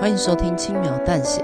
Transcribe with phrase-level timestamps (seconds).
[0.00, 1.42] 欢迎收听轻描淡写。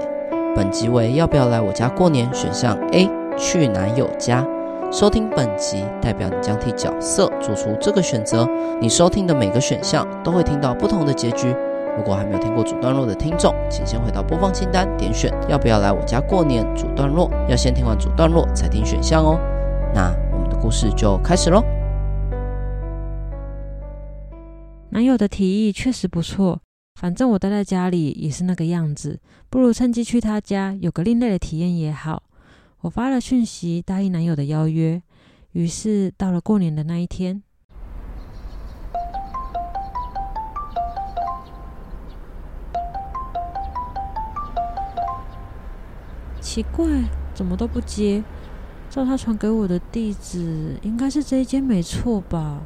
[0.55, 2.33] 本集为要不要来我家过年？
[2.33, 4.47] 选项 A 去男友家。
[4.89, 8.47] 收听本集代表你将替角色做出这个选择。
[8.79, 11.53] 你收听的每个选项都会听到不同的结局。
[11.97, 17.29] 如果还没有听过主段落的听众，请先回到播放清单，点选要不要来我家过年主段落。
[17.49, 19.37] 要先听完主段落才听选项哦。
[19.93, 21.61] 那我们的故事就开始喽。
[24.91, 26.61] 男友的提议确实不错。
[26.95, 32.23] 反正我待在家里也是那个样子，不如趁机去他家，有个另类的体验也好。
[32.81, 35.01] 我发了讯息答应男友的邀约，
[35.51, 37.43] 于是到了过年的那一天。
[46.39, 46.87] 奇怪，
[47.33, 48.23] 怎么都不接？
[48.89, 52.61] 照他传给我的地址，应该是这一间没错吧？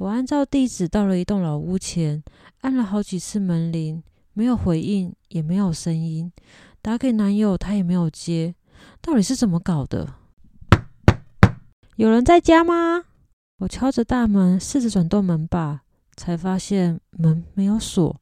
[0.00, 2.22] 我按照地址到了一栋老屋前，
[2.62, 6.32] 按了好几次门铃，没有回应，也没有声音。
[6.80, 8.54] 打给男友，他也没有接，
[9.02, 10.14] 到底是怎么搞的？
[11.96, 13.04] 有人在家吗？
[13.58, 15.82] 我敲着大门，试着转动门把，
[16.16, 18.18] 才发现门没有锁。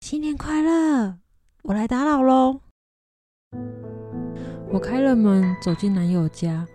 [0.00, 1.18] 新年快乐！
[1.62, 2.60] 我来打扰喽。
[4.72, 6.66] 我开了门，走进男友家，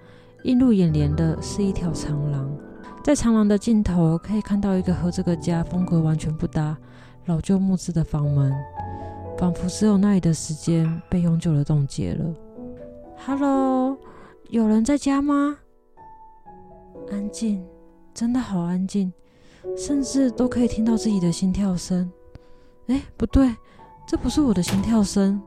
[0.46, 2.50] 映入眼帘的是一条长廊。
[3.10, 6.78] 在长廊的尽头，可以看到一个和这个家风格完全不搭、
[7.26, 8.54] 老旧木质的房门，
[9.36, 12.32] 仿佛只有那里的时间被永久的冻结了。
[13.26, 13.98] Hello，
[14.50, 15.58] 有人在家吗？
[17.10, 17.66] 安静，
[18.14, 19.12] 真的好安静，
[19.76, 22.12] 甚至都可以听到自己的心跳声。
[22.90, 23.56] 哎，不对，
[24.08, 25.42] 这不是我的心跳声。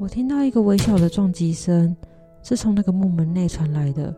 [0.00, 1.96] 我听到一个微小的撞击声。
[2.48, 4.14] 是从那个木门内传来的。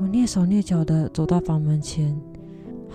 [0.00, 2.16] 我蹑手蹑脚地走到房门前，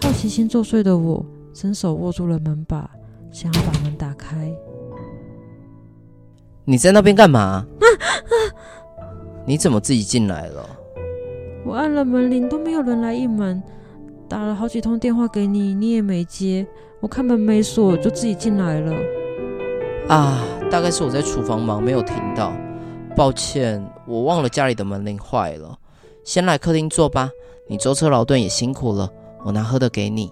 [0.02, 2.90] 好奇心作祟的我伸手握住了门把，
[3.32, 4.50] 想要把门打开。
[6.64, 7.40] 你在那边干嘛？
[7.42, 9.04] 啊啊、
[9.46, 10.66] 你怎么自己进来了？
[11.66, 13.62] 我按了门铃都没有人来应门，
[14.30, 16.66] 打了好几通电话给你，你也没接。
[17.02, 18.94] 我看门没锁，就自己进来了。
[20.08, 20.42] 啊，
[20.72, 22.54] 大概是我在厨房忙，没有听到。
[23.16, 25.78] 抱歉，我忘了家里的门铃坏了。
[26.26, 27.30] 先来客厅坐吧，
[27.68, 29.10] 你舟车劳顿也辛苦了，
[29.46, 30.32] 我拿喝的给你。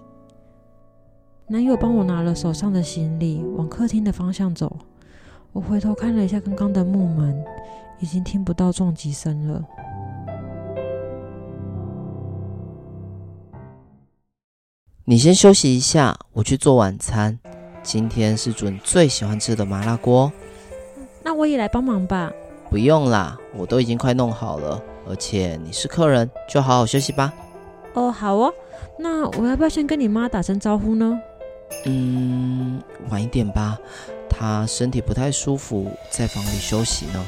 [1.47, 4.75] 男友帮我拿了手上的行李，往客厅的方向走。
[5.53, 7.41] 我回头看了一下刚刚的木门，
[7.99, 9.63] 已经听不到撞击声了。
[15.05, 17.39] 你先休息一下，我去做晚餐。
[17.81, 20.31] 今天是煮你最喜欢吃的麻辣锅。
[21.23, 22.31] 那我也来帮忙吧。
[22.73, 27.31] 不用啦，我都已经快弄好了，而且你是客人，就好好休息吧。
[27.93, 28.51] 哦，好哦，
[28.97, 31.15] 那我要不要先跟你妈打声招呼呢？
[31.85, 33.77] 嗯，晚一点吧，
[34.27, 37.23] 她身体不太舒服，在房里休息呢。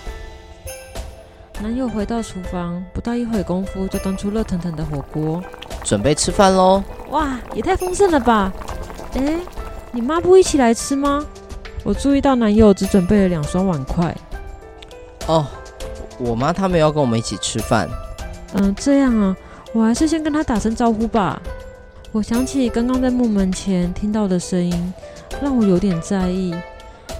[1.61, 5.43] 男友回到厨房，不到一会功夫就端出热腾腾的火锅，
[5.83, 6.83] 准备吃饭喽。
[7.11, 8.51] 哇，也太丰盛了吧！
[9.13, 9.37] 哎，
[9.91, 11.23] 你妈不一起来吃吗？
[11.83, 14.11] 我注意到男友只准备了两双碗筷。
[15.27, 15.47] 哦，
[16.19, 17.89] 我妈他们要跟我们一起吃饭。
[18.53, 19.35] 嗯，这样啊，
[19.73, 21.41] 我还是先跟她打声招呼吧。
[22.11, 24.93] 我想起刚刚在木门前听到的声音，
[25.41, 26.55] 让我有点在意。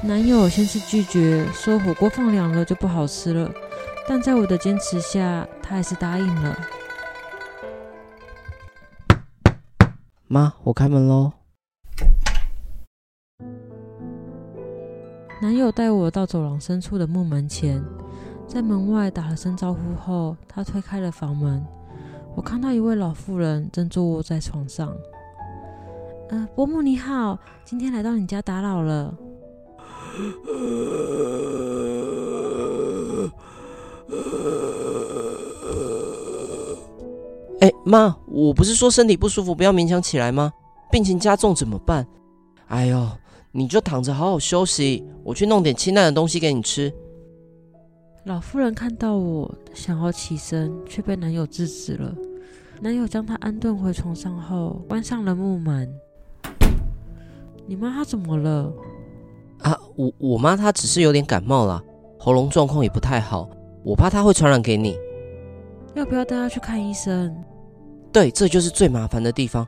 [0.01, 3.49] 男友先是拒绝，说火锅放凉了就不好吃了，
[4.07, 6.57] 但在我的坚持下，他还是答应了。
[10.27, 11.31] 妈，我开门喽。
[15.41, 17.83] 男友带我到走廊深处的木门前，
[18.47, 21.63] 在门外打了声招呼后，他推开了房门。
[22.35, 24.95] 我看到一位老妇人正坐卧在床上。
[26.29, 29.13] 呃，伯母你好，今天来到你家打扰了。
[37.59, 40.53] 哎，妈，我不是说身体不舒服不要勉强起来吗？
[40.89, 42.07] 病情加重怎么办？
[42.67, 43.07] 哎呦！
[43.57, 46.91] 你就躺着好好休息，我去弄点清淡的东西给你吃。
[48.25, 52.13] 老妇人看到我想要起身，却被男友制止了。
[52.81, 55.89] 男友将她安顿回床上后，关上了木门。
[57.65, 58.73] 你妈她怎么了？
[59.59, 61.81] 啊，我我妈她只是有点感冒了，
[62.19, 63.49] 喉咙状况也不太好，
[63.85, 64.97] 我怕她会传染给你。
[65.93, 67.33] 要不要带她去看医生？
[68.11, 69.65] 对，这就是最麻烦的地方。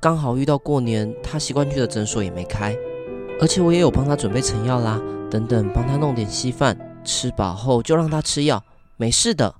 [0.00, 2.76] 刚好遇到过年，她习惯去的诊所也没开。
[3.40, 5.00] 而且我也有帮他准备成药啦，
[5.30, 8.62] 等等，帮他弄点稀饭，吃饱后就让他吃药，
[8.96, 9.54] 没事的。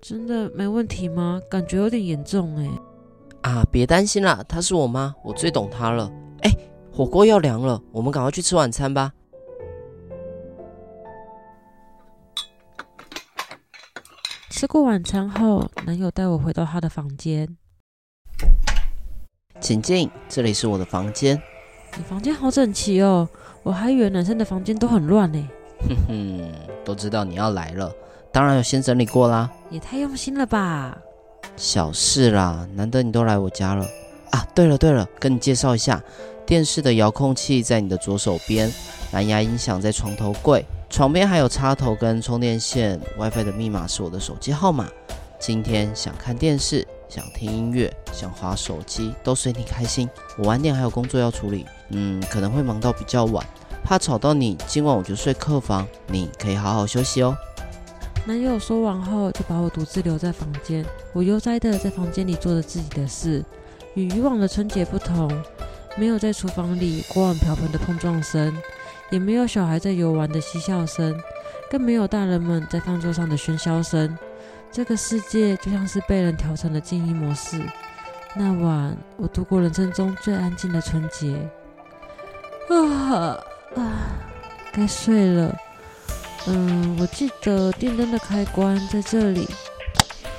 [0.00, 1.40] 真的没问题吗？
[1.50, 2.70] 感觉有点严重哎。
[3.42, 6.10] 啊，别担心啦，她是我妈，我最懂她了。
[6.42, 6.50] 哎，
[6.90, 9.12] 火锅要凉了，我们赶快去吃晚餐吧。
[14.48, 17.56] 吃过晚餐后，男友带我回到他的房间。
[19.60, 21.38] 请进，这里是我的房间。
[21.96, 23.26] 你房间好整齐哦，
[23.62, 25.48] 我还以为男生的房间都很乱呢。
[25.88, 26.52] 哼哼，
[26.84, 27.90] 都知道你要来了，
[28.30, 29.50] 当然有先整理过啦。
[29.70, 30.96] 也太用心了吧！
[31.56, 33.86] 小事啦，难得你都来我家了
[34.30, 34.46] 啊。
[34.54, 36.02] 对了对了，跟你介绍一下，
[36.44, 38.70] 电视的遥控器在你的左手边，
[39.12, 44.86] 蓝牙音响在床头柜，床边还有插头跟充电线，WiFi 的密码是我的手机号码。
[45.38, 50.08] 今天想看电视，想听音乐，想划手机，都随你开心。
[50.38, 53.44] 我晚点还有工作要处理，嗯，可能会忙到比较晚，
[53.84, 54.56] 怕吵到你。
[54.66, 57.36] 今晚我就睡客房，你可以好好休息哦。
[58.24, 60.84] 男友说完后，就把我独自留在房间。
[61.12, 63.44] 我悠哉的在房间里做着自己的事。
[63.94, 65.30] 与以往的春节不同，
[65.96, 68.54] 没有在厨房里锅碗瓢盆的碰撞声，
[69.10, 71.16] 也没有小孩在游玩的嬉笑声，
[71.70, 74.18] 更没有大人们在饭桌上的喧嚣声。
[74.72, 77.62] 这个世界就像是被人调成了静音模式。
[78.34, 81.48] 那晚，我度过人生中最安静的春节。
[82.68, 83.42] 啊
[83.76, 84.18] 啊，
[84.72, 85.56] 该睡了。
[86.48, 89.46] 嗯，我记得电灯的开关在这里。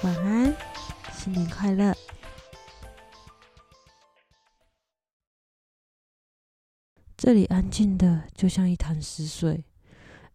[0.03, 0.55] 晚安，
[1.13, 1.95] 新年快乐。
[7.15, 9.65] 这里安静的就像一潭死水，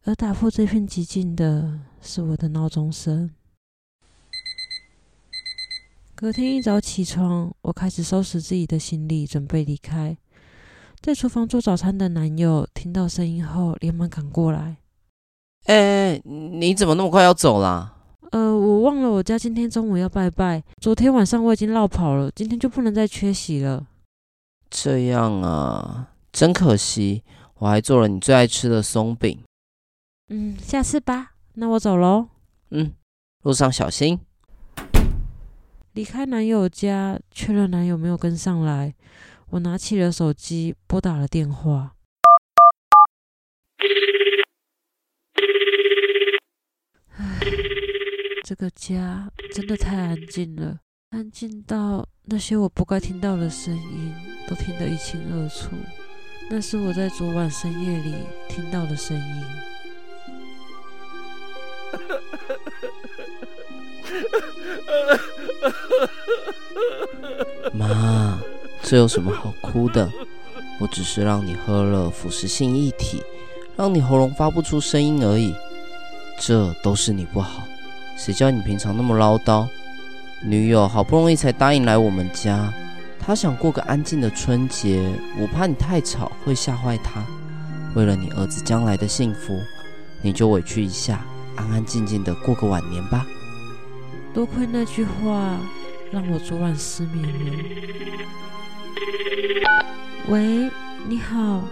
[0.04, 3.30] 而打破这片寂静的是我的闹钟声。
[6.14, 10.16] 隔天一早起床，我开始收拾自己的行李，准备离开。
[11.02, 14.76] 在厨房做早餐的男友听到声音后，连忙赶过来。
[15.64, 17.96] 哎，你怎么那么快要走啦？
[18.30, 23.84] 呃，我忘了我家今天中午要拜拜，昨天晚上我已经落跑了，今天就不能再缺席了。
[24.70, 27.24] 这样啊，真可惜，
[27.58, 29.40] 我还做了你最爱吃的松饼。
[30.28, 31.32] 嗯，下次吧。
[31.54, 32.28] 那我走喽。
[32.70, 32.92] 嗯，
[33.42, 34.20] 路上小心。
[35.94, 38.94] 离开男友家，确认男友没有跟上来，
[39.52, 41.94] 我拿起了手机，拨打了电话。
[48.42, 50.78] 这个家真的太安静了，
[51.10, 54.14] 安静到那些我不该听到的声音
[54.48, 55.76] 都听得一清二楚。
[56.48, 58.14] 那是我在昨晚深夜里
[58.48, 59.44] 听到的声音。
[67.74, 68.40] 妈，
[68.92, 70.12] 这有什么好哭的？
[70.78, 73.22] 我只是让你喝了腐蚀性液体，
[73.74, 75.54] 让你喉咙发不出声音而已。
[76.38, 77.62] 这都是你不好。
[78.18, 79.66] 谁叫你平常那么唠叨？
[80.44, 82.70] 女友好不容易才答应来我们家，
[83.18, 85.02] 她想过个安静的春节，
[85.40, 87.24] 我怕你太吵会吓坏她。
[87.94, 89.58] 为了你儿子将来的幸福，
[90.20, 91.24] 你就委屈一下，
[91.56, 93.26] 安安静静的过个晚年吧。
[94.34, 95.58] 多亏那句话，
[96.10, 97.52] 让我昨晚失眠了。
[100.28, 100.70] 喂，
[101.06, 101.62] 你好，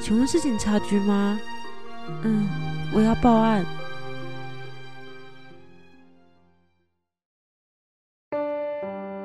[0.00, 1.40] 请问是警察局吗？
[2.22, 2.48] 嗯，
[2.92, 3.64] 我要报案。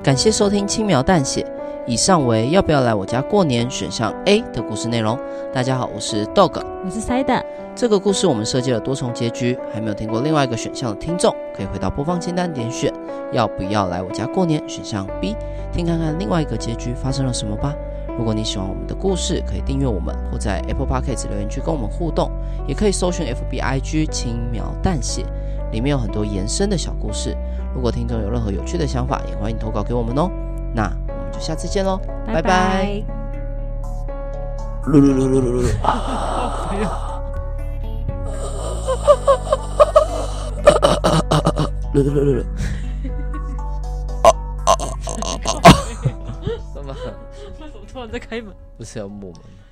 [0.02, 1.46] 感谢收听轻描淡写，
[1.86, 5.18] 以上为要不要来我家过年选项 A 的故事内容。
[5.52, 7.44] 大家好，我是 Dog，我是 Side。
[7.76, 12.90] 这个故事我们设计了多重结局，还没有听过另外一个选项的听众，可以回到播放清单点选
[13.32, 15.36] 要不要来我家过年选项 B，
[15.74, 17.74] 听看看另外一个结局发生了什么吧。
[18.16, 22.30] 如果你喜欢我们的故事，可以订阅我们，或在 Apple Podcast 留言区跟我们互动，
[22.66, 25.22] 也可以搜寻 FBIG 轻描淡写，
[25.70, 27.36] 里面有很多延伸的小故事。
[27.74, 30.30] 如果听众有任何有趣的想法，也欢迎投稿给我们哦。
[30.74, 30.90] 那
[31.34, 33.02] 就下次见喽，拜拜。
[34.86, 35.90] 噜噜噜噜噜噜啊！
[41.92, 42.44] 噜噜噜噜。
[46.72, 46.94] 干嘛
[47.60, 48.54] 为什么突然在开门？
[48.78, 49.63] 不是要木门吗？